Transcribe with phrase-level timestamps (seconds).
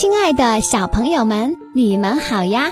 [0.00, 2.70] 亲爱的小朋友们，你们好呀！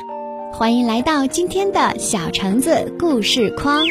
[0.53, 3.83] 欢迎来到今天的小橙子故事框。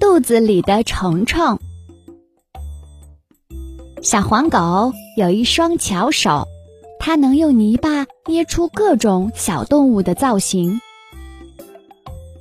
[0.00, 1.58] 肚子里的虫虫。
[4.00, 6.48] 小黄狗有一双巧手，
[6.98, 10.80] 它能用泥巴捏出各种小动物的造型。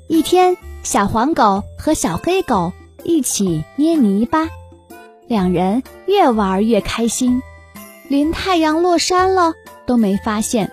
[0.08, 2.72] 一天，小黄狗和小黑狗
[3.04, 4.48] 一起捏泥巴。
[5.32, 7.42] 两人越玩越开心，
[8.10, 9.54] 连太阳落山了
[9.86, 10.70] 都没发现。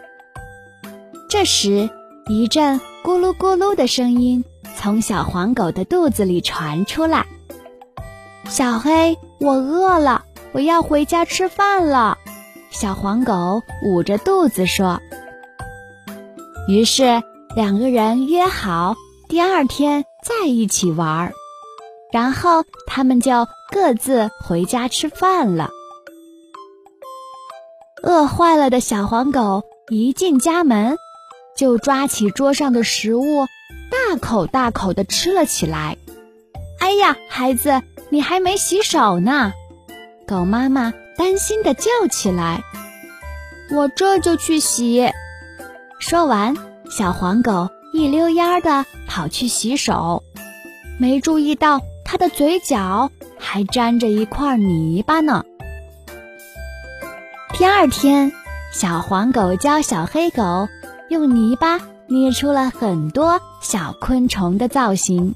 [1.31, 1.89] 这时，
[2.27, 4.45] 一阵咕噜咕噜的声音
[4.77, 7.25] 从小黄狗的肚子里传出来。
[8.49, 12.19] 小黑，我饿了，我要回家吃饭了。
[12.69, 15.01] 小黄狗捂着肚子说。
[16.67, 17.23] 于是，
[17.55, 18.97] 两个人约好
[19.29, 21.33] 第二天再一起玩。
[22.11, 25.71] 然后他们就各自回家吃饭了。
[28.03, 30.97] 饿坏了的小黄狗一进家门，
[31.57, 33.47] 就抓起桌上的食物，
[33.91, 35.99] 大口大口的吃了起来。
[36.79, 39.53] 哎呀，孩子，你还没洗手呢！
[40.27, 42.63] 狗妈妈担心的叫起来
[43.75, 45.11] ：“我这就去洗。”
[45.99, 46.57] 说完，
[46.91, 50.23] 小黄狗一溜烟儿的跑去洗手，
[50.99, 51.81] 没注意到。
[52.11, 55.45] 它的嘴角还沾着一块泥巴呢。
[57.53, 58.33] 第二天，
[58.73, 60.69] 小黄狗教小黑狗
[61.11, 65.35] 用泥巴捏出了很多小昆虫的造型。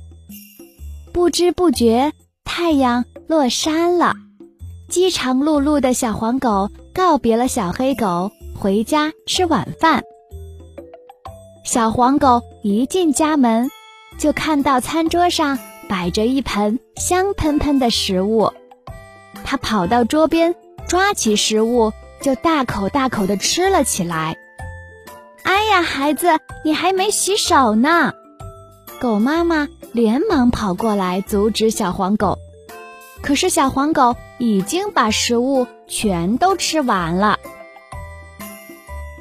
[1.12, 4.14] 不知不觉，太阳落山了。
[4.88, 10.04] 饥肠辘辘的小黄狗告别了小黑狗，回家吃晚饭。
[11.64, 13.70] 小黄狗一进家门，
[14.18, 15.58] 就看到餐桌上。
[15.92, 18.50] 摆着一盆香喷喷的食物，
[19.44, 20.54] 他跑到桌边，
[20.88, 24.38] 抓起食物就大口大口的吃了起来。
[25.42, 26.28] 哎呀，孩子，
[26.64, 28.14] 你还没洗手呢！
[29.02, 32.38] 狗妈妈连忙跑过来阻止小黄狗，
[33.20, 37.38] 可是小黄狗已经把食物全都吃完了。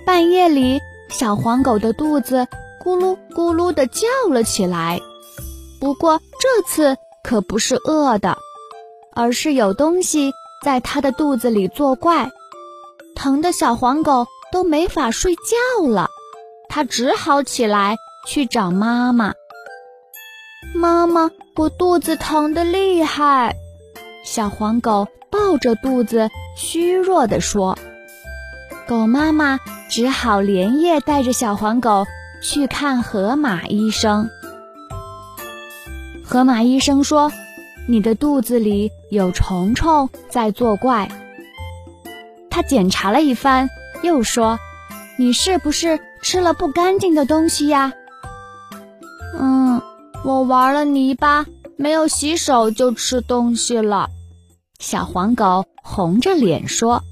[0.06, 0.80] 半夜里，
[1.10, 2.48] 小黄狗的肚子
[2.82, 5.02] 咕噜咕噜的叫了起来。
[5.82, 8.36] 不过这次可不是饿的，
[9.14, 10.34] 而是有东西
[10.66, 12.32] 在它的肚子里作怪，
[13.16, 16.10] 疼的小黄狗都没法睡觉了。
[16.68, 17.96] 它只好起来
[18.28, 19.36] 去找妈妈。
[20.74, 23.56] 妈妈，我肚子疼得厉害。
[24.26, 26.28] 小黄狗抱着肚子，
[26.58, 27.78] 虚弱地说。
[28.88, 29.60] 狗妈妈
[29.92, 32.08] 只好连夜带着小黄狗
[32.42, 34.28] 去看河马医生。
[36.32, 37.30] 河马医生说
[37.90, 41.12] ：“你的肚子里有虫虫在作怪。”
[42.50, 43.68] 他检查了一番，
[44.02, 44.58] 又说
[45.20, 47.92] ：“你是不是吃了不干净的东西呀
[49.38, 49.82] ？”“嗯，
[50.24, 54.10] 我玩了泥巴，没有洗手就吃东西了。”
[54.80, 57.04] 小黄狗红着脸说：“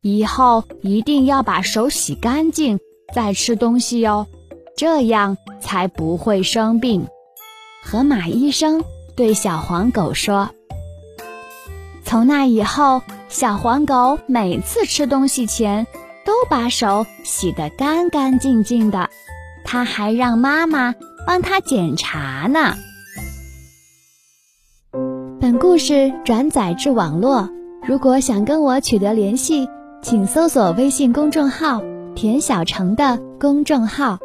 [0.00, 2.78] 以后一定要把手洗干净
[3.12, 4.28] 再吃东西哟，
[4.76, 7.08] 这样才不会生病。”
[7.86, 8.82] 河马医生
[9.14, 10.48] 对小黄狗说
[12.02, 15.86] ：“从那以后，小黄狗每次吃东西前
[16.24, 19.10] 都把手洗得干干净净的。
[19.64, 20.94] 它还让妈妈
[21.26, 22.74] 帮它检查呢。”
[25.38, 27.50] 本故事转载至网络。
[27.86, 29.68] 如果想跟我取得联系，
[30.00, 31.82] 请搜索微信公众号
[32.16, 34.18] “田小成”的公众号。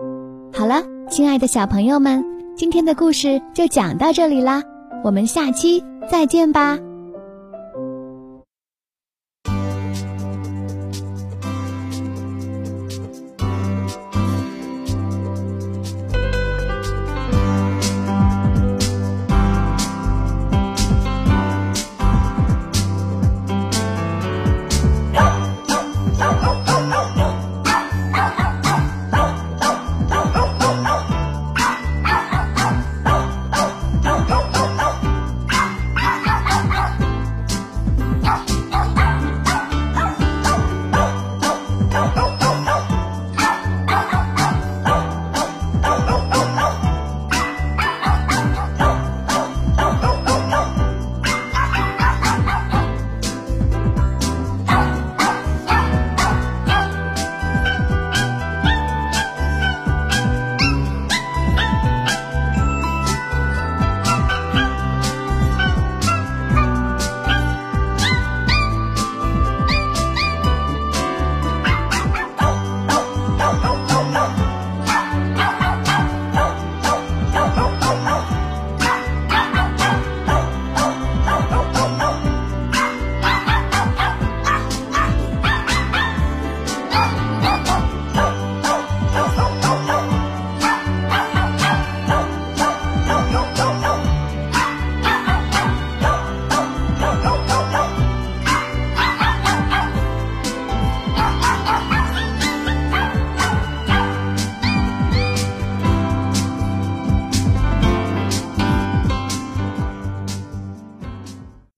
[0.53, 2.39] 好了，亲爱的小朋友们。
[2.59, 4.62] 今天的故事就讲到这里啦，
[5.02, 5.81] 我们下期
[6.12, 6.78] 再见吧。